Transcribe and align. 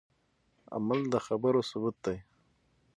عمل 0.75 0.99
د 1.13 1.15
خبرو 1.25 1.61
ثبوت 1.69 1.95
دی 2.05 2.17